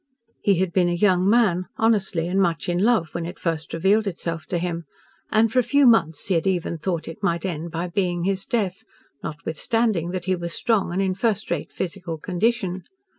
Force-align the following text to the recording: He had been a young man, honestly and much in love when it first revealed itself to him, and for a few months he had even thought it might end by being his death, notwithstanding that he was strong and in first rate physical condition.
He 0.41 0.55
had 0.55 0.73
been 0.73 0.89
a 0.89 0.93
young 0.93 1.29
man, 1.29 1.67
honestly 1.77 2.27
and 2.27 2.41
much 2.41 2.67
in 2.67 2.79
love 2.83 3.09
when 3.11 3.27
it 3.27 3.37
first 3.37 3.71
revealed 3.71 4.07
itself 4.07 4.47
to 4.47 4.57
him, 4.57 4.85
and 5.31 5.51
for 5.51 5.59
a 5.59 5.61
few 5.61 5.85
months 5.85 6.25
he 6.25 6.33
had 6.33 6.47
even 6.47 6.79
thought 6.79 7.07
it 7.07 7.21
might 7.21 7.45
end 7.45 7.69
by 7.69 7.87
being 7.87 8.23
his 8.23 8.47
death, 8.47 8.83
notwithstanding 9.21 10.09
that 10.09 10.25
he 10.25 10.35
was 10.35 10.53
strong 10.55 10.91
and 10.91 11.03
in 11.03 11.13
first 11.13 11.51
rate 11.51 11.71
physical 11.71 12.17
condition. 12.17 12.81